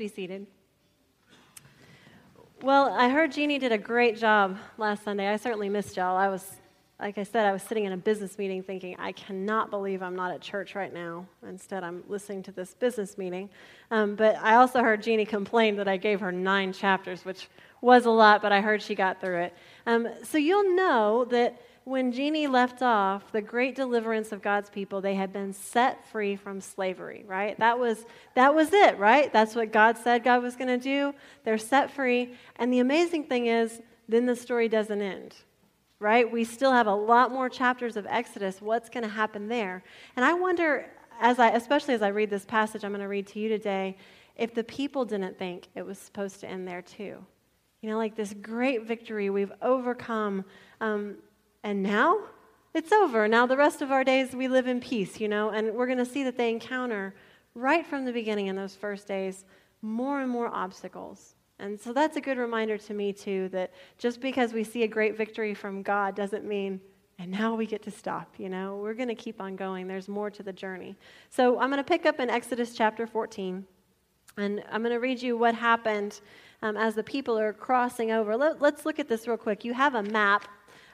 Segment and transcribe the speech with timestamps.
[0.00, 0.46] be seated.
[2.62, 5.28] Well, I heard Jeannie did a great job last Sunday.
[5.28, 6.16] I certainly missed y'all.
[6.16, 6.52] I was,
[6.98, 10.16] like I said, I was sitting in a business meeting thinking, I cannot believe I'm
[10.16, 11.26] not at church right now.
[11.46, 13.50] Instead, I'm listening to this business meeting.
[13.90, 17.50] Um, but I also heard Jeannie complain that I gave her nine chapters, which
[17.82, 19.54] was a lot, but I heard she got through it.
[19.84, 21.60] Um, so you'll know that
[21.90, 26.36] when Jeannie left off, the great deliverance of God's people, they had been set free
[26.36, 27.58] from slavery, right?
[27.58, 29.32] That was, that was it, right?
[29.32, 31.12] That's what God said God was going to do.
[31.42, 32.36] They're set free.
[32.54, 35.34] And the amazing thing is, then the story doesn't end,
[35.98, 36.30] right?
[36.30, 38.62] We still have a lot more chapters of Exodus.
[38.62, 39.82] What's going to happen there?
[40.14, 40.86] And I wonder,
[41.20, 43.96] as I, especially as I read this passage I'm going to read to you today,
[44.36, 47.18] if the people didn't think it was supposed to end there too.
[47.82, 50.44] You know, like this great victory, we've overcome.
[50.80, 51.16] Um,
[51.62, 52.18] and now
[52.74, 53.26] it's over.
[53.28, 55.98] Now the rest of our days we live in peace, you know, and we're going
[55.98, 57.14] to see that they encounter
[57.54, 59.44] right from the beginning in those first days
[59.82, 61.34] more and more obstacles.
[61.58, 64.88] And so that's a good reminder to me, too, that just because we see a
[64.88, 66.80] great victory from God doesn't mean,
[67.18, 68.76] and now we get to stop, you know?
[68.76, 69.86] We're going to keep on going.
[69.86, 70.96] There's more to the journey.
[71.28, 73.66] So I'm going to pick up in Exodus chapter 14,
[74.38, 76.20] and I'm going to read you what happened
[76.62, 78.36] um, as the people are crossing over.
[78.36, 79.62] Let, let's look at this real quick.
[79.62, 80.48] You have a map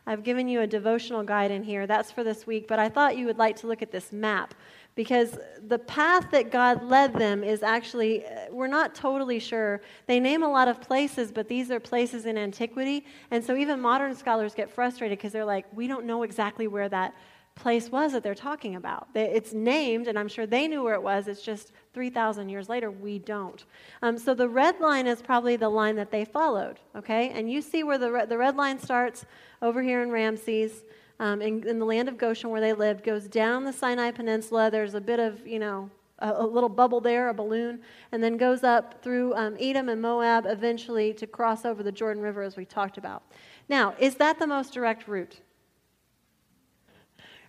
[0.06, 1.86] I've given you a devotional guide in here.
[1.86, 2.68] That's for this week.
[2.68, 4.54] But I thought you would like to look at this map
[4.94, 9.82] because the path that God led them is actually, uh, we're not totally sure.
[10.06, 13.04] They name a lot of places, but these are places in antiquity.
[13.30, 16.88] And so even modern scholars get frustrated because they're like, we don't know exactly where
[16.88, 17.14] that
[17.56, 19.08] place was that they're talking about.
[19.14, 21.26] It's named, and I'm sure they knew where it was.
[21.26, 23.64] It's just 3,000 years later, we don't.
[24.02, 27.30] Um, so the red line is probably the line that they followed, okay?
[27.30, 29.24] And you see where the, red, the red line starts
[29.62, 30.84] over here in Ramses,
[31.18, 34.70] um, in, in, the land of Goshen where they lived, goes down the Sinai Peninsula.
[34.70, 37.80] There's a bit of, you know, a, a little bubble there, a balloon,
[38.12, 42.22] and then goes up through um, Edom and Moab eventually to cross over the Jordan
[42.22, 43.22] River, as we talked about.
[43.68, 45.40] Now, is that the most direct route?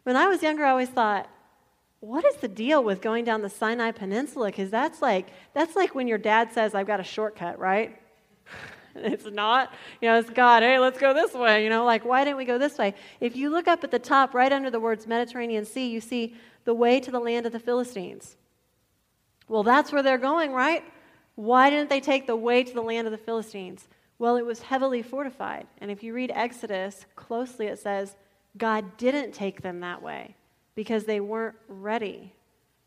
[0.07, 1.27] When I was younger, I always thought,
[1.99, 4.45] what is the deal with going down the Sinai Peninsula?
[4.47, 7.99] Because that's like that's like when your dad says, "I've got a shortcut," right?
[8.95, 9.73] it's not.
[9.99, 10.63] You know, it's God.
[10.63, 11.61] Hey, let's go this way.
[11.61, 12.95] You know, like why didn't we go this way?
[13.19, 16.35] If you look up at the top, right under the words Mediterranean Sea, you see
[16.63, 18.37] the way to the land of the Philistines.
[19.49, 20.85] Well, that's where they're going, right?
[21.35, 23.89] Why didn't they take the way to the land of the Philistines?
[24.19, 25.67] Well, it was heavily fortified.
[25.79, 28.15] And if you read Exodus closely, it says
[28.57, 30.35] God didn't take them that way
[30.75, 32.33] because they weren't ready.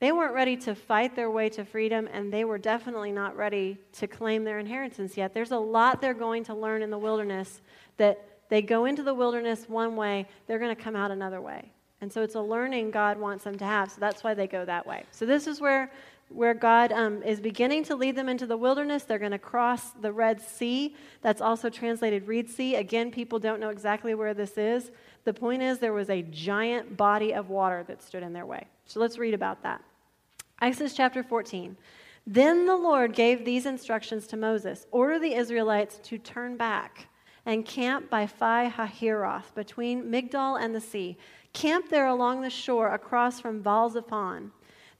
[0.00, 3.78] They weren't ready to fight their way to freedom, and they were definitely not ready
[3.94, 5.34] to claim their inheritance yet.
[5.34, 7.60] There's a lot they're going to learn in the wilderness
[7.98, 11.70] that they go into the wilderness one way, they're going to come out another way.
[12.00, 13.90] And so it's a learning God wants them to have.
[13.90, 15.04] So that's why they go that way.
[15.10, 15.90] So this is where
[16.30, 19.02] where God um, is beginning to lead them into the wilderness.
[19.02, 20.94] They're going to cross the Red Sea.
[21.22, 22.76] That's also translated Reed Sea.
[22.76, 24.92] Again, people don't know exactly where this is.
[25.24, 28.66] The point is, there was a giant body of water that stood in their way.
[28.86, 29.82] So let's read about that.
[30.62, 31.76] Exodus chapter 14.
[32.26, 37.08] Then the Lord gave these instructions to Moses Order the Israelites to turn back
[37.46, 41.16] and camp by Pi Hahiroth, between Migdol and the sea.
[41.52, 44.50] Camp there along the shore across from Baal Zephon.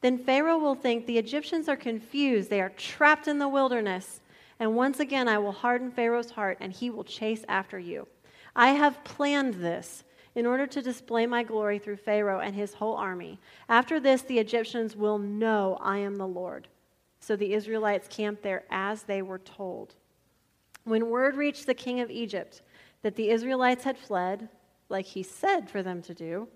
[0.00, 2.50] Then Pharaoh will think the Egyptians are confused.
[2.50, 4.20] They are trapped in the wilderness.
[4.58, 8.06] And once again, I will harden Pharaoh's heart, and he will chase after you.
[8.54, 12.94] I have planned this in order to display my glory through Pharaoh and his whole
[12.94, 13.38] army.
[13.68, 16.68] After this, the Egyptians will know I am the Lord.
[17.20, 19.94] So the Israelites camped there as they were told.
[20.84, 22.62] When word reached the king of Egypt
[23.02, 24.48] that the Israelites had fled,
[24.90, 26.48] like he said for them to do,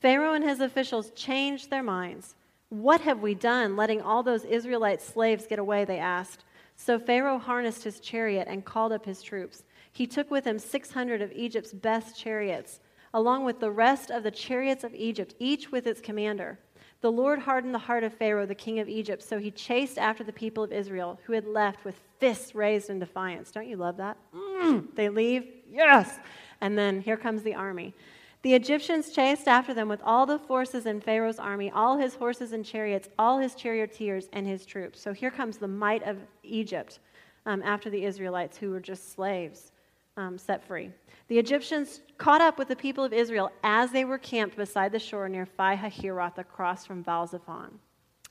[0.00, 2.34] Pharaoh and his officials changed their minds.
[2.70, 5.84] What have we done, letting all those Israelite slaves get away?
[5.84, 6.44] They asked.
[6.76, 9.64] So Pharaoh harnessed his chariot and called up his troops.
[9.92, 12.80] He took with him 600 of Egypt's best chariots,
[13.12, 16.58] along with the rest of the chariots of Egypt, each with its commander.
[17.00, 20.22] The Lord hardened the heart of Pharaoh, the king of Egypt, so he chased after
[20.22, 23.50] the people of Israel, who had left with fists raised in defiance.
[23.50, 24.18] Don't you love that?
[24.34, 26.18] Mm, they leave, yes.
[26.60, 27.94] And then here comes the army.
[28.42, 32.52] The Egyptians chased after them with all the forces in Pharaoh's army, all his horses
[32.52, 35.00] and chariots, all his charioteers, and his troops.
[35.00, 37.00] So here comes the might of Egypt
[37.44, 39.72] um, after the Israelites, who were just slaves
[40.16, 40.90] um, set free.
[41.28, 44.98] The Egyptians caught up with the people of Israel as they were camped beside the
[44.98, 47.78] shore near Pi Hahiroth across from Baal Zephon.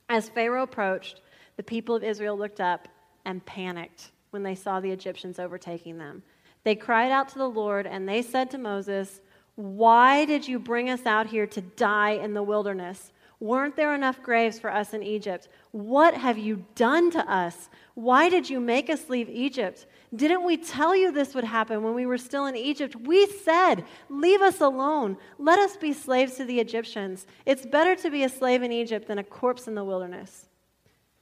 [0.10, 1.22] As Pharaoh approached,
[1.56, 2.88] the people of Israel looked up
[3.26, 6.24] and panicked when they saw the Egyptians overtaking them.
[6.64, 9.22] They cried out to the Lord, and they said to Moses,
[9.60, 13.12] why did you bring us out here to die in the wilderness?
[13.42, 15.50] Weren't there enough graves for us in Egypt?
[15.72, 17.70] What have you done to us?
[17.94, 19.86] Why did you make us leave Egypt?
[20.16, 22.96] Didn't we tell you this would happen when we were still in Egypt?
[22.96, 25.18] We said, Leave us alone.
[25.38, 27.28] Let us be slaves to the Egyptians.
[27.46, 30.48] It's better to be a slave in Egypt than a corpse in the wilderness.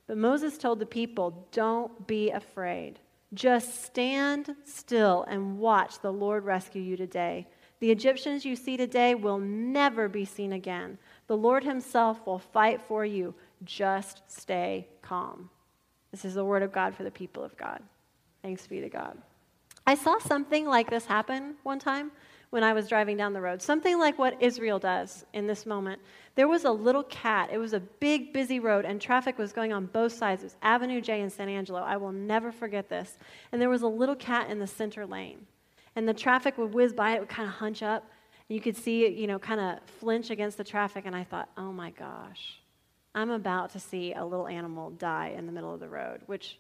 [0.06, 3.00] But Moses told the people, Don't be afraid.
[3.34, 7.48] Just stand still and watch the Lord rescue you today.
[7.80, 10.98] The Egyptians you see today will never be seen again.
[11.28, 13.36] The Lord Himself will fight for you.
[13.64, 15.50] Just stay calm.
[16.12, 17.82] This is the word of God for the people of God.
[18.42, 19.18] Thanks be to God.
[19.86, 22.12] I saw something like this happen one time
[22.50, 23.62] when I was driving down the road.
[23.62, 26.02] Something like what Israel does in this moment.
[26.36, 27.50] There was a little cat.
[27.52, 30.44] It was a big, busy road, and traffic was going on both sides.
[30.44, 31.82] It was Avenue J in San Angelo.
[31.82, 33.18] I will never forget this.
[33.52, 35.46] And there was a little cat in the center lane.
[35.96, 38.10] And the traffic would whiz by, it would kind of hunch up.
[38.48, 41.24] And You could see it, you know, kind of flinch against the traffic, and I
[41.24, 42.62] thought, oh my gosh,
[43.14, 46.60] I'm about to see a little animal die in the middle of the road, which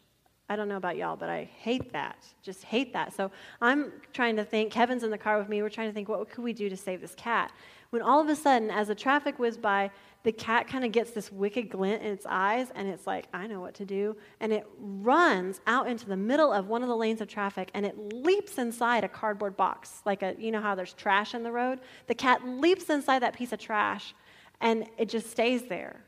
[0.49, 2.25] I don't know about y'all, but I hate that.
[2.41, 3.13] Just hate that.
[3.13, 6.07] So I'm trying to think, Kevin's in the car with me, we're trying to think,
[6.07, 7.51] what could we do to save this cat?
[7.89, 9.91] When all of a sudden, as the traffic whizzed by,
[10.23, 13.47] the cat kind of gets this wicked glint in its eyes, and it's like, I
[13.47, 14.15] know what to do.
[14.39, 17.85] And it runs out into the middle of one of the lanes of traffic, and
[17.85, 20.01] it leaps inside a cardboard box.
[20.05, 21.79] Like, a, you know how there's trash in the road?
[22.07, 24.13] The cat leaps inside that piece of trash,
[24.59, 26.03] and it just stays there.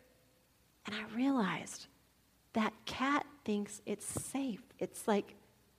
[0.85, 1.87] And I realized
[2.53, 4.61] that cat thinks it's safe.
[4.77, 5.33] It's like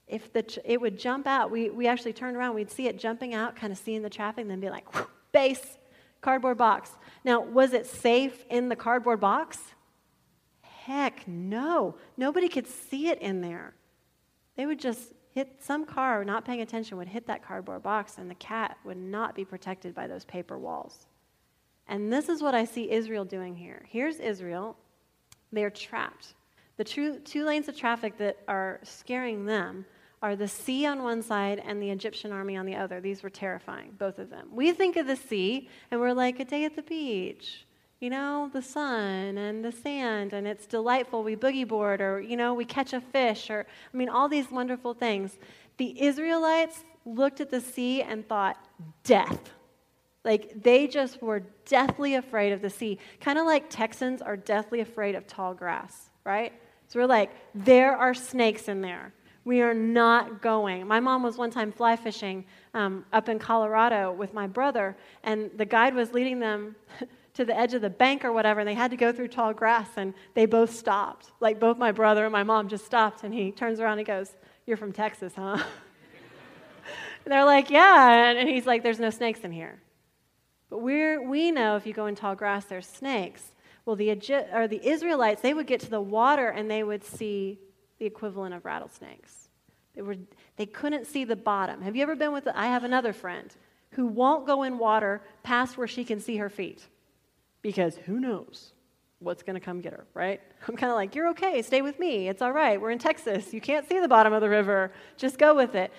[0.09, 3.33] if the it would jump out, we, we actually turned around, we'd see it jumping
[3.33, 4.87] out, kind of seeing the traffic, and then be like,
[5.31, 5.79] base,
[6.21, 6.91] cardboard box.
[7.25, 9.61] Now, was it safe in the cardboard box?
[10.63, 11.95] Heck no.
[12.17, 13.75] Nobody could see it in there.
[14.57, 18.29] They would just hit some car, not paying attention, would hit that cardboard box, and
[18.29, 21.07] the cat would not be protected by those paper walls.
[21.87, 23.85] And this is what I see Israel doing here.
[23.89, 24.77] Here's Israel.
[25.53, 26.35] They're trapped.
[26.81, 29.85] The two, two lanes of traffic that are scaring them
[30.23, 33.03] are the sea on one side and the Egyptian army on the other.
[33.03, 34.49] These were terrifying, both of them.
[34.51, 37.67] We think of the sea and we're like a day at the beach,
[38.01, 41.23] you know, the sun and the sand, and it's delightful.
[41.23, 44.51] We boogie board or, you know, we catch a fish or, I mean, all these
[44.51, 45.37] wonderful things.
[45.77, 48.57] The Israelites looked at the sea and thought,
[49.05, 49.53] death.
[50.25, 54.81] Like they just were deathly afraid of the sea, kind of like Texans are deathly
[54.81, 56.55] afraid of tall grass, right?
[56.91, 59.13] So we're like, there are snakes in there.
[59.45, 60.89] We are not going.
[60.89, 62.45] My mom was one time fly fishing
[62.75, 66.75] um, up in Colorado with my brother, and the guide was leading them
[67.35, 69.55] to the edge of the bank or whatever, and they had to go through tall
[69.55, 71.31] grass, and they both stopped.
[71.39, 74.35] Like both my brother and my mom just stopped, and he turns around and goes,
[74.67, 75.63] You're from Texas, huh?
[77.25, 78.33] and they're like, Yeah.
[78.33, 79.81] And he's like, There's no snakes in here.
[80.69, 83.53] But we're, we know if you go in tall grass, there's snakes.
[83.91, 84.13] Well, the,
[84.53, 87.59] or the Israelites, they would get to the water and they would see
[87.99, 89.49] the equivalent of rattlesnakes.
[89.97, 90.15] They, were,
[90.55, 91.83] they couldn't see the bottom.
[91.83, 93.53] Have you ever been with, I have another friend
[93.91, 96.87] who won't go in water past where she can see her feet
[97.63, 98.75] because who knows
[99.19, 100.41] what's going to come get her, right?
[100.69, 102.29] I'm kind of like, you're okay, stay with me.
[102.29, 102.81] It's all right.
[102.81, 103.53] We're in Texas.
[103.53, 104.93] You can't see the bottom of the river.
[105.17, 105.93] Just go with it.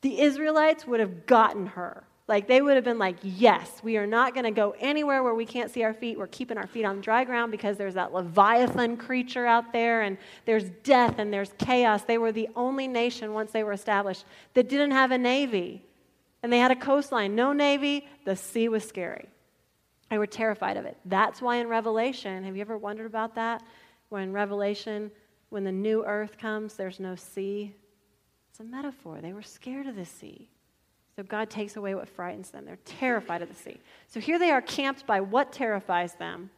[0.00, 4.06] The Israelites would have gotten her like they would have been like, yes, we are
[4.06, 6.18] not going to go anywhere where we can't see our feet.
[6.18, 10.16] We're keeping our feet on dry ground because there's that Leviathan creature out there and
[10.46, 12.04] there's death and there's chaos.
[12.04, 15.82] They were the only nation once they were established that didn't have a navy.
[16.42, 18.06] And they had a coastline, no navy.
[18.24, 19.28] The sea was scary.
[20.08, 20.96] They were terrified of it.
[21.04, 23.62] That's why in Revelation, have you ever wondered about that?
[24.08, 25.10] When Revelation,
[25.50, 27.74] when the new earth comes, there's no sea.
[28.50, 29.18] It's a metaphor.
[29.20, 30.48] They were scared of the sea.
[31.16, 32.64] So God takes away what frightens them.
[32.64, 33.78] They're terrified of the sea.
[34.08, 36.50] So here they are camped by what terrifies them.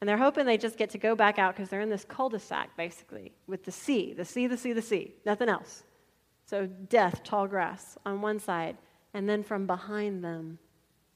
[0.00, 2.28] And they're hoping they just get to go back out because they're in this cul
[2.28, 5.82] de sac, basically, with the sea, the sea, the sea, the sea, nothing else.
[6.46, 8.76] So death, tall grass on one side.
[9.14, 10.58] And then from behind them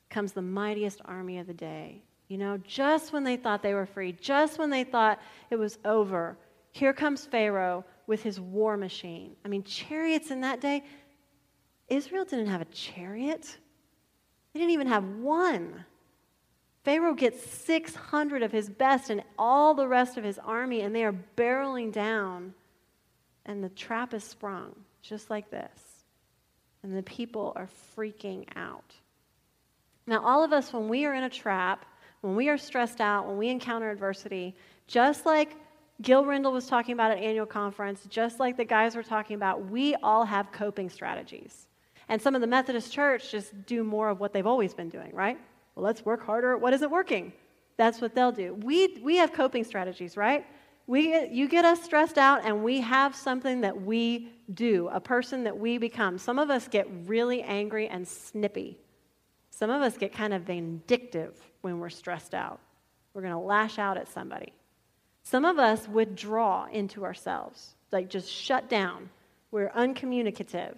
[0.09, 2.03] comes the mightiest army of the day.
[2.29, 5.21] You know, just when they thought they were free, just when they thought
[5.51, 6.37] it was over,
[6.73, 9.37] here comes Pharaoh with his war machine.
[9.45, 10.85] I mean, chariots in that day,
[11.89, 13.57] Israel didn't have a chariot,
[14.53, 15.85] they didn't even have one.
[16.85, 21.05] Pharaoh gets 600 of his best and all the rest of his army, and they
[21.05, 22.55] are barreling down,
[23.45, 26.05] and the trap is sprung, just like this.
[26.83, 28.95] And the people are freaking out.
[30.07, 31.85] Now, all of us, when we are in a trap,
[32.23, 34.55] when we are stressed out, when we encounter adversity,
[34.87, 35.57] just like
[36.01, 39.69] Gil Rendle was talking about at annual conference, just like the guys were talking about,
[39.69, 41.68] we all have coping strategies.
[42.09, 45.11] And some of the Methodist church just do more of what they've always been doing,
[45.13, 45.39] right?
[45.75, 47.33] Well, let's work harder at what isn't working.
[47.77, 48.55] That's what they'll do.
[48.55, 50.45] We, we have coping strategies, right?
[50.87, 55.45] We, you get us stressed out, and we have something that we do, a person
[55.45, 56.17] that we become.
[56.17, 58.79] Some of us get really angry and snippy.
[59.51, 62.59] Some of us get kind of vindictive when we're stressed out.
[63.13, 64.53] We're going to lash out at somebody.
[65.25, 69.11] Some of us withdraw into ourselves, like just shut down.
[69.51, 70.77] We're uncommunicative.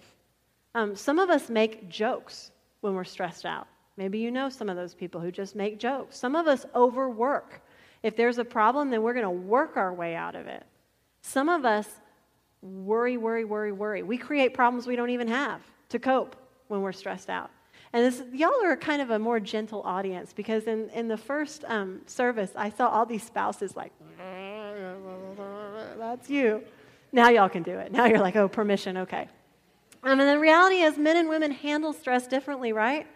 [0.73, 2.51] Um, some of us make jokes
[2.81, 3.67] when we're stressed out.
[3.97, 6.17] Maybe you know some of those people who just make jokes.
[6.17, 7.61] Some of us overwork.
[8.03, 10.63] If there's a problem, then we're going to work our way out of it.
[11.21, 11.87] Some of us
[12.61, 14.01] worry, worry, worry, worry.
[14.03, 16.35] We create problems we don't even have to cope
[16.67, 17.51] when we're stressed out.
[17.93, 21.65] And this, y'all are kind of a more gentle audience because in, in the first
[21.67, 23.91] um, service, I saw all these spouses like,
[25.97, 26.63] that's you.
[27.11, 27.91] Now y'all can do it.
[27.91, 29.27] Now you're like, oh, permission, okay.
[30.03, 33.07] Um, mean, the reality is, men and women handle stress differently, right?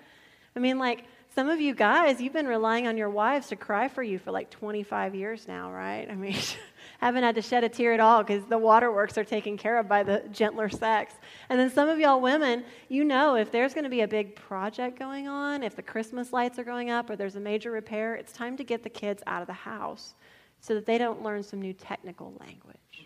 [0.55, 3.89] I mean, like, some of you guys, you've been relying on your wives to cry
[3.89, 6.07] for you for like 25 years now, right?
[6.09, 6.37] I mean,
[6.99, 9.89] haven't had to shed a tear at all because the waterworks are taken care of
[9.89, 11.13] by the gentler sex.
[11.49, 14.37] And then some of y'all women, you know, if there's going to be a big
[14.37, 18.15] project going on, if the Christmas lights are going up or there's a major repair,
[18.15, 20.15] it's time to get the kids out of the house
[20.61, 23.04] so that they don't learn some new technical language.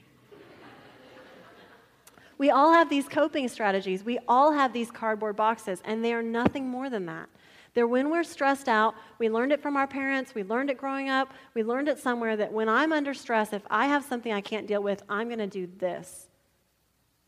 [2.40, 4.04] We all have these coping strategies.
[4.04, 7.30] We all have these cardboard boxes, and they are nothing more than that.
[7.74, 8.96] They're when we're stressed out.
[9.20, 10.34] We learned it from our parents.
[10.34, 11.34] We learned it growing up.
[11.54, 14.68] We learned it somewhere that when I'm under stress, if I have something I can't
[14.68, 16.30] deal with, I'm going to do this.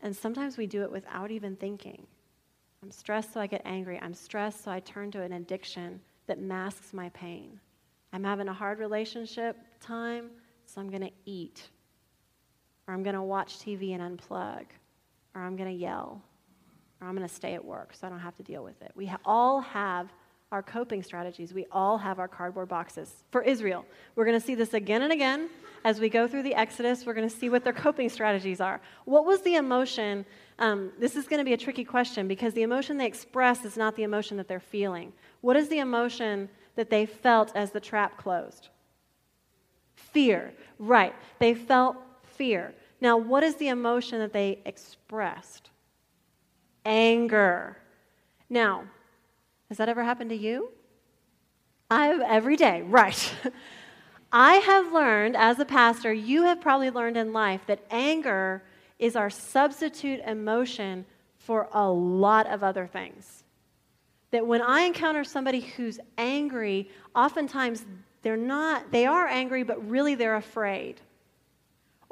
[0.00, 2.06] And sometimes we do it without even thinking.
[2.82, 4.00] I'm stressed, so I get angry.
[4.02, 7.60] I'm stressed, so I turn to an addiction that masks my pain.
[8.12, 10.30] I'm having a hard relationship time,
[10.66, 11.68] so I'm going to eat.
[12.88, 14.64] Or I'm going to watch TV and unplug.
[15.34, 16.22] Or I'm going to yell.
[17.00, 18.92] Or I'm going to stay at work so I don't have to deal with it.
[18.94, 20.12] We ha- all have
[20.52, 21.54] our coping strategies.
[21.54, 23.24] We all have our cardboard boxes.
[23.30, 25.48] For Israel, we're going to see this again and again
[25.84, 27.06] as we go through the Exodus.
[27.06, 28.80] We're going to see what their coping strategies are.
[29.06, 30.26] What was the emotion?
[30.58, 33.78] Um, this is going to be a tricky question because the emotion they express is
[33.78, 35.14] not the emotion that they're feeling.
[35.40, 38.68] What is the emotion that they felt as the trap closed?
[39.94, 40.52] Fear.
[40.78, 41.14] Right.
[41.38, 42.74] They felt fear.
[43.02, 45.70] Now, what is the emotion that they expressed?
[46.86, 47.76] Anger.
[48.48, 48.84] Now,
[49.68, 50.70] has that ever happened to you?
[51.90, 53.34] I have every day, right.
[54.30, 58.62] I have learned as a pastor, you have probably learned in life that anger
[59.00, 61.04] is our substitute emotion
[61.34, 63.42] for a lot of other things.
[64.30, 67.84] That when I encounter somebody who's angry, oftentimes
[68.22, 71.00] they're not, they are angry, but really they're afraid.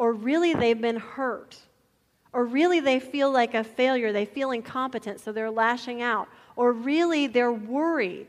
[0.00, 1.58] Or really they've been hurt.
[2.32, 6.26] Or really they feel like a failure, they feel incompetent, so they're lashing out
[6.56, 8.28] or really they're worried.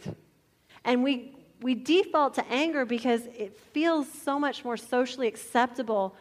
[0.83, 6.13] And we, we default to anger because it feels so much more socially acceptable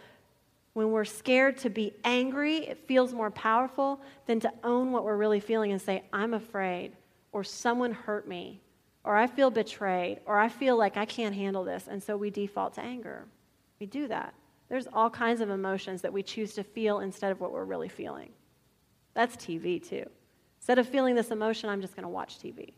[0.74, 2.58] when we're scared to be angry.
[2.58, 6.92] It feels more powerful than to own what we're really feeling and say, I'm afraid,
[7.32, 8.60] or someone hurt me,
[9.02, 11.88] or I feel betrayed, or I feel like I can't handle this.
[11.88, 13.24] And so we default to anger.
[13.80, 14.32] We do that.
[14.70, 17.88] There's all kinds of emotions that we choose to feel instead of what we're really
[17.88, 18.30] feeling.
[19.14, 20.08] That's TV too.
[20.60, 22.72] Instead of feeling this emotion, I'm just going to watch TV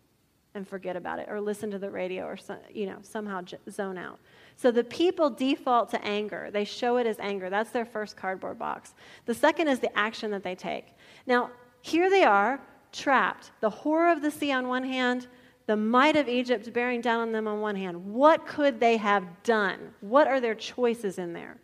[0.55, 2.39] and forget about it or listen to the radio or
[2.73, 4.19] you know somehow zone out.
[4.57, 6.49] So the people default to anger.
[6.51, 7.51] They show it as anger.
[7.51, 8.95] That's their first cardboard box.
[9.27, 10.95] The second is the action that they take.
[11.27, 11.51] Now
[11.83, 13.51] here they are trapped.
[13.61, 15.29] The horror of the sea on one hand
[15.67, 18.13] the might of egypt bearing down on them on one hand.
[18.13, 19.95] What could they have done?
[20.01, 21.57] What are their choices in there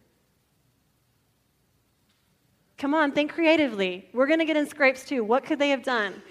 [2.78, 4.08] Come on, think creatively.
[4.12, 5.24] We're going to get in scrapes too.
[5.24, 6.22] What could they have done?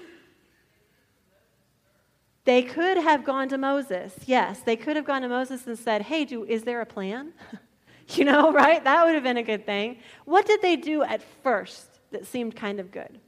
[2.45, 4.15] They could have gone to Moses.
[4.25, 7.33] Yes, they could have gone to Moses and said, Hey, do, is there a plan?
[8.09, 8.81] you know, right?
[8.81, 9.97] That would have been a good thing.
[10.23, 13.19] What did they do at first that seemed kind of good?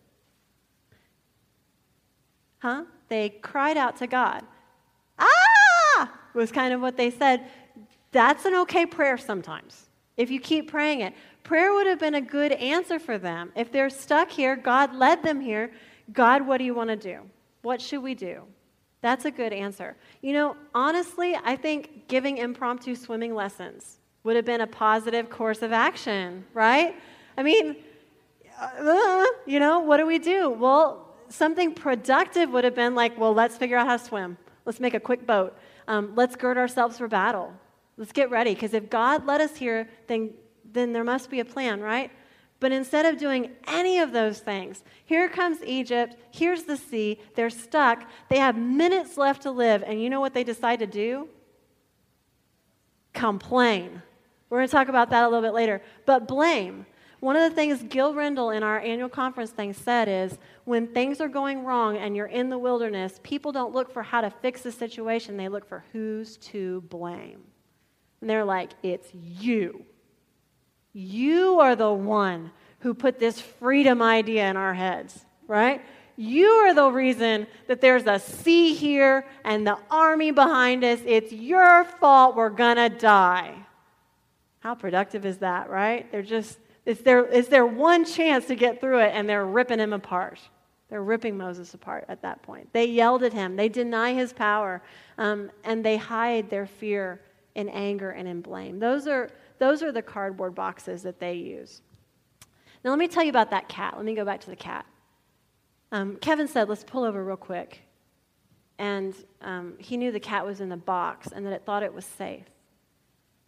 [2.59, 2.85] Huh?
[3.09, 4.43] They cried out to God.
[5.17, 6.13] Ah!
[6.33, 7.45] Was kind of what they said.
[8.13, 11.13] That's an okay prayer sometimes if you keep praying it.
[11.49, 13.51] Prayer would have been a good answer for them.
[13.55, 15.71] If they're stuck here, God led them here.
[16.13, 17.21] God, what do you want to do?
[17.63, 18.43] What should we do?
[19.01, 19.97] That's a good answer.
[20.21, 25.63] You know, honestly, I think giving impromptu swimming lessons would have been a positive course
[25.63, 26.93] of action, right?
[27.35, 27.77] I mean,
[28.61, 30.51] uh, you know, what do we do?
[30.51, 34.37] Well, something productive would have been like, well, let's figure out how to swim.
[34.65, 35.57] Let's make a quick boat.
[35.87, 37.51] Um, let's gird ourselves for battle.
[37.97, 38.53] Let's get ready.
[38.53, 40.29] Because if God led us here, then,
[40.71, 42.11] then there must be a plan, right?
[42.59, 47.49] But instead of doing any of those things, here comes Egypt, here's the sea, they're
[47.49, 51.29] stuck, they have minutes left to live, and you know what they decide to do?
[53.13, 54.01] complain.
[54.49, 55.81] We're going to talk about that a little bit later.
[56.05, 56.85] But blame.
[57.19, 61.19] One of the things Gil Rendle in our annual conference thing said is when things
[61.19, 64.61] are going wrong and you're in the wilderness, people don't look for how to fix
[64.61, 67.41] the situation, they look for who's to blame.
[68.21, 69.85] And they're like, it's you.
[70.93, 75.81] You are the one who put this freedom idea in our heads, right?
[76.15, 80.99] You are the reason that there's a sea here and the army behind us.
[81.05, 83.55] It's your fault we're going to die.
[84.59, 86.11] How productive is that, right?
[86.11, 89.79] They're just, it's their, it's their one chance to get through it, and they're ripping
[89.79, 90.39] him apart.
[90.89, 92.67] They're ripping Moses apart at that point.
[92.73, 94.81] They yelled at him, they deny his power,
[95.17, 97.21] um, and they hide their fear
[97.55, 98.79] in anger and in blame.
[98.79, 99.29] Those are,
[99.59, 101.81] those are the cardboard boxes that they use.
[102.83, 103.95] Now, let me tell you about that cat.
[103.95, 104.85] Let me go back to the cat.
[105.91, 107.81] Um, Kevin said, let's pull over real quick.
[108.77, 111.93] And um, he knew the cat was in the box and that it thought it
[111.93, 112.45] was safe.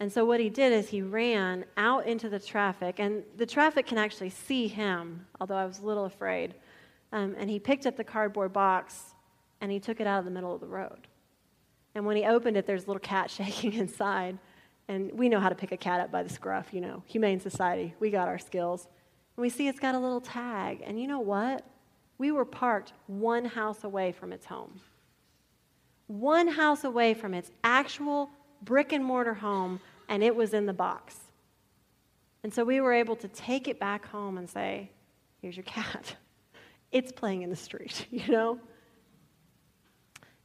[0.00, 3.86] And so what he did is he ran out into the traffic, and the traffic
[3.86, 6.54] can actually see him, although I was a little afraid.
[7.12, 9.14] Um, and he picked up the cardboard box
[9.60, 11.06] and he took it out of the middle of the road.
[11.94, 14.38] And when he opened it, there's a little cat shaking inside.
[14.92, 17.40] And we know how to pick a cat up by the scruff, you know, humane
[17.40, 17.94] society.
[17.98, 18.86] We got our skills.
[19.36, 20.82] And we see it's got a little tag.
[20.84, 21.64] And you know what?
[22.18, 24.82] We were parked one house away from its home.
[26.08, 28.28] One house away from its actual
[28.60, 29.80] brick and mortar home
[30.10, 31.16] and it was in the box.
[32.42, 34.90] And so we were able to take it back home and say,
[35.40, 36.16] here's your cat.
[36.92, 38.60] It's playing in the street, you know?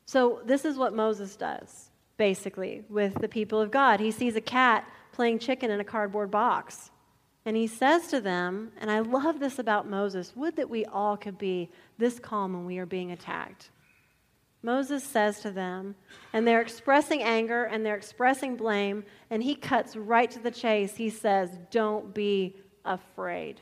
[0.06, 1.87] So this is what Moses does,
[2.18, 4.00] basically, with the people of God.
[4.00, 6.92] He sees a cat playing chicken in a cardboard box.
[7.46, 11.16] And he says to them, and I love this about Moses would that we all
[11.16, 13.70] could be this calm when we are being attacked.
[14.62, 15.96] Moses says to them,
[16.34, 20.96] and they're expressing anger and they're expressing blame, and he cuts right to the chase.
[20.98, 23.62] He says, Don't be afraid.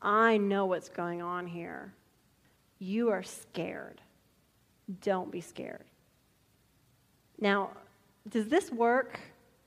[0.00, 1.92] I know what's going on here.
[2.78, 4.00] You are scared.
[5.00, 5.86] Don't be scared.
[7.40, 7.70] Now,
[8.28, 9.20] does this work?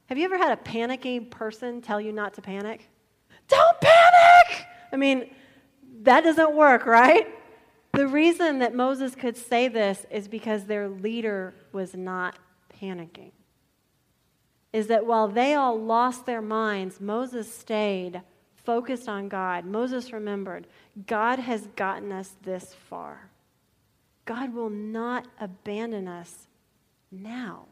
[0.07, 2.89] Have you ever had a panicky person tell you not to panic?
[3.47, 4.65] Don't panic!
[4.91, 5.29] I mean,
[6.03, 7.27] that doesn't work, right?
[7.93, 12.37] The reason that Moses could say this is because their leader was not
[12.81, 13.31] panicking.
[14.73, 18.21] Is that while they all lost their minds, Moses stayed
[18.55, 19.65] focused on God.
[19.65, 20.67] Moses remembered
[21.07, 23.29] God has gotten us this far.
[24.25, 26.46] God will not abandon us
[27.11, 27.65] now.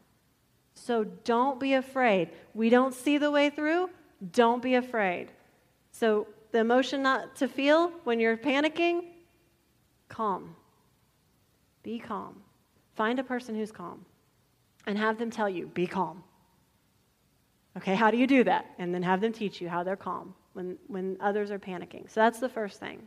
[0.74, 2.30] So don't be afraid.
[2.54, 3.90] We don't see the way through.
[4.32, 5.28] Don't be afraid.
[5.90, 9.00] So, the emotion not to feel when you're panicking,
[10.08, 10.54] calm.
[11.82, 12.42] Be calm.
[12.94, 14.04] Find a person who's calm
[14.86, 16.22] and have them tell you, be calm.
[17.76, 18.66] Okay, how do you do that?
[18.78, 22.10] And then have them teach you how they're calm when, when others are panicking.
[22.10, 23.06] So that's the first thing.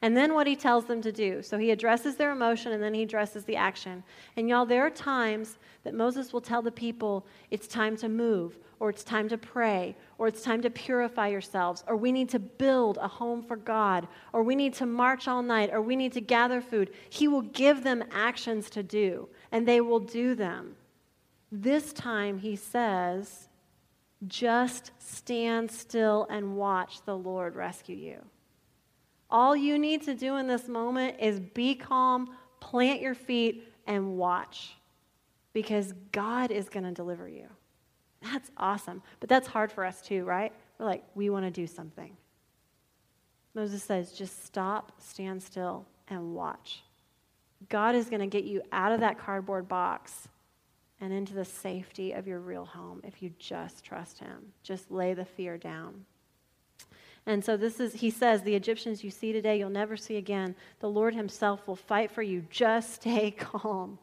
[0.00, 1.42] And then what he tells them to do.
[1.42, 4.04] So he addresses their emotion and then he addresses the action.
[4.36, 8.58] And y'all, there are times that Moses will tell the people it's time to move,
[8.78, 12.38] or it's time to pray, or it's time to purify yourselves, or we need to
[12.38, 16.12] build a home for God, or we need to march all night, or we need
[16.12, 16.90] to gather food.
[17.10, 20.76] He will give them actions to do, and they will do them.
[21.50, 23.48] This time, he says,
[24.28, 28.24] just stand still and watch the Lord rescue you.
[29.30, 34.16] All you need to do in this moment is be calm, plant your feet, and
[34.16, 34.76] watch
[35.52, 37.46] because God is going to deliver you.
[38.22, 39.02] That's awesome.
[39.20, 40.52] But that's hard for us too, right?
[40.78, 42.16] We're like, we want to do something.
[43.54, 46.82] Moses says, just stop, stand still, and watch.
[47.68, 50.28] God is going to get you out of that cardboard box
[51.00, 54.52] and into the safety of your real home if you just trust Him.
[54.62, 56.04] Just lay the fear down.
[57.28, 60.56] And so this is, he says, the Egyptians you see today, you'll never see again.
[60.80, 62.42] The Lord himself will fight for you.
[62.48, 63.98] Just stay calm.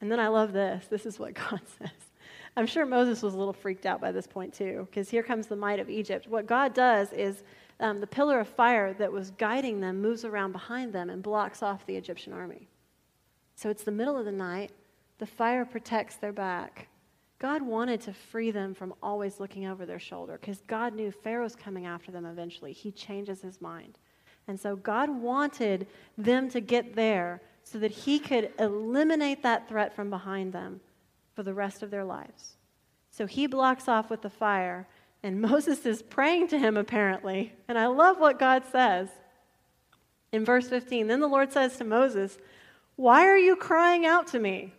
[0.00, 0.86] And then I love this.
[0.86, 1.90] This is what God says.
[2.56, 5.46] I'm sure Moses was a little freaked out by this point, too, because here comes
[5.46, 6.26] the might of Egypt.
[6.26, 7.42] What God does is
[7.80, 11.62] um, the pillar of fire that was guiding them moves around behind them and blocks
[11.62, 12.66] off the Egyptian army.
[13.56, 14.72] So it's the middle of the night.
[15.18, 16.88] The fire protects their back.
[17.38, 21.54] God wanted to free them from always looking over their shoulder because God knew Pharaoh's
[21.54, 22.72] coming after them eventually.
[22.72, 23.98] He changes his mind.
[24.48, 29.94] And so God wanted them to get there so that he could eliminate that threat
[29.94, 30.80] from behind them
[31.34, 32.56] for the rest of their lives.
[33.10, 34.88] So he blocks off with the fire,
[35.22, 37.52] and Moses is praying to him apparently.
[37.68, 39.08] And I love what God says.
[40.32, 42.38] In verse 15, then the Lord says to Moses,
[42.96, 44.72] Why are you crying out to me?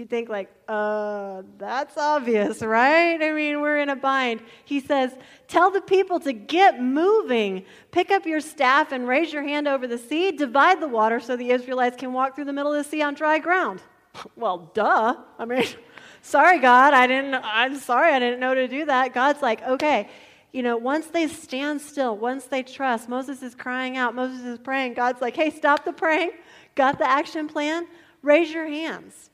[0.00, 3.22] You think, like, uh, that's obvious, right?
[3.22, 4.40] I mean, we're in a bind.
[4.64, 5.12] He says,
[5.46, 7.66] Tell the people to get moving.
[7.90, 10.32] Pick up your staff and raise your hand over the sea.
[10.32, 13.12] Divide the water so the Israelites can walk through the middle of the sea on
[13.12, 13.82] dry ground.
[14.36, 15.16] well, duh.
[15.38, 15.66] I mean,
[16.22, 16.94] sorry, God.
[16.94, 18.14] I didn't, I'm sorry.
[18.14, 19.12] I didn't know to do that.
[19.12, 20.08] God's like, okay.
[20.50, 24.58] You know, once they stand still, once they trust, Moses is crying out, Moses is
[24.58, 24.94] praying.
[24.94, 26.30] God's like, hey, stop the praying.
[26.74, 27.86] Got the action plan?
[28.22, 29.29] Raise your hands.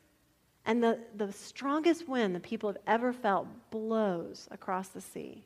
[0.67, 5.45] And the, the strongest wind the people have ever felt blows across the sea.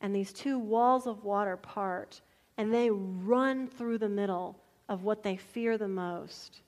[0.00, 2.20] And these two walls of water part,
[2.58, 6.60] and they run through the middle of what they fear the most.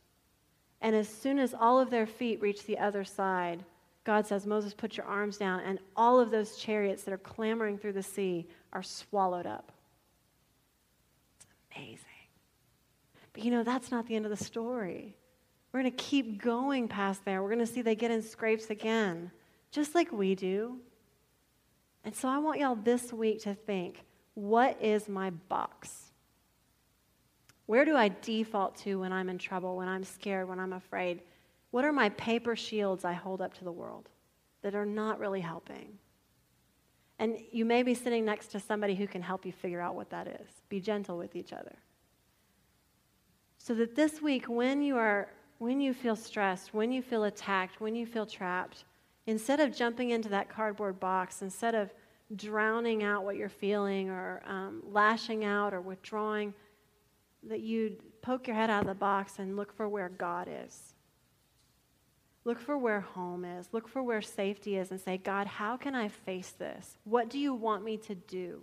[0.80, 3.64] And as soon as all of their feet reach the other side,
[4.04, 7.78] God says, Moses, put your arms down, and all of those chariots that are clamoring
[7.78, 9.72] through the sea are swallowed up.
[11.36, 11.98] It's amazing.
[13.32, 15.16] But you know, that's not the end of the story.
[15.74, 17.42] We're going to keep going past there.
[17.42, 19.32] We're going to see they get in scrapes again,
[19.72, 20.78] just like we do.
[22.04, 26.12] And so I want y'all this week to think what is my box?
[27.66, 31.22] Where do I default to when I'm in trouble, when I'm scared, when I'm afraid?
[31.72, 34.08] What are my paper shields I hold up to the world
[34.62, 35.98] that are not really helping?
[37.18, 40.10] And you may be sitting next to somebody who can help you figure out what
[40.10, 40.48] that is.
[40.68, 41.74] Be gentle with each other.
[43.58, 47.80] So that this week, when you are when you feel stressed, when you feel attacked,
[47.80, 48.84] when you feel trapped,
[49.26, 51.92] instead of jumping into that cardboard box, instead of
[52.34, 56.52] drowning out what you're feeling or um, lashing out or withdrawing,
[57.48, 60.94] that you poke your head out of the box and look for where God is.
[62.44, 63.68] Look for where home is.
[63.72, 66.98] Look for where safety is and say, God, how can I face this?
[67.04, 68.62] What do you want me to do?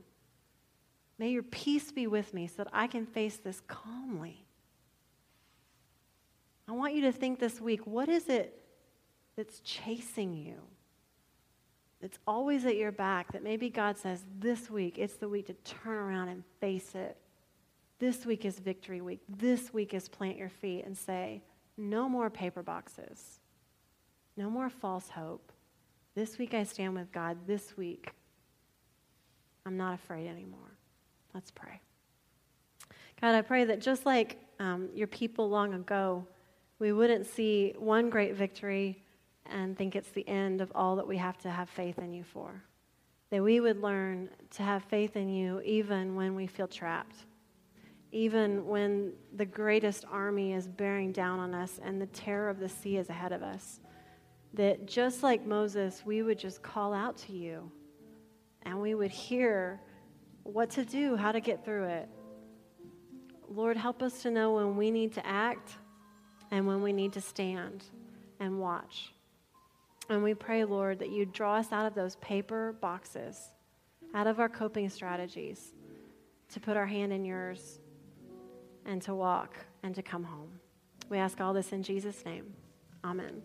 [1.17, 4.45] May your peace be with me so that I can face this calmly.
[6.67, 8.57] I want you to think this week what is it
[9.35, 10.55] that's chasing you?
[12.01, 15.53] It's always at your back that maybe God says, This week, it's the week to
[15.53, 17.17] turn around and face it.
[17.99, 19.21] This week is victory week.
[19.29, 21.43] This week is plant your feet and say,
[21.77, 23.39] No more paper boxes.
[24.35, 25.51] No more false hope.
[26.15, 27.37] This week I stand with God.
[27.45, 28.11] This week
[29.65, 30.77] I'm not afraid anymore.
[31.33, 31.81] Let's pray.
[33.21, 36.25] God, I pray that just like um, your people long ago,
[36.81, 39.03] we wouldn't see one great victory
[39.45, 42.23] and think it's the end of all that we have to have faith in you
[42.23, 42.63] for.
[43.29, 47.17] That we would learn to have faith in you even when we feel trapped,
[48.11, 52.67] even when the greatest army is bearing down on us and the terror of the
[52.67, 53.79] sea is ahead of us.
[54.55, 57.71] That just like Moses, we would just call out to you
[58.63, 59.79] and we would hear
[60.41, 62.09] what to do, how to get through it.
[63.47, 65.75] Lord, help us to know when we need to act
[66.51, 67.85] and when we need to stand
[68.39, 69.13] and watch.
[70.09, 73.39] And we pray, Lord, that you draw us out of those paper boxes,
[74.13, 75.73] out of our coping strategies,
[76.49, 77.79] to put our hand in yours
[78.85, 80.59] and to walk and to come home.
[81.09, 82.53] We ask all this in Jesus' name.
[83.03, 83.41] Amen.